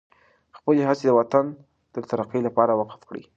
خپلې 0.57 0.81
هڅې 0.89 1.05
د 1.07 1.11
وطن 1.19 1.45
د 1.93 1.95
ترقۍ 2.09 2.41
لپاره 2.47 2.77
وقف 2.79 3.01
کړئ. 3.09 3.23